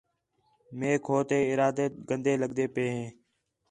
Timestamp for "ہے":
2.95-3.05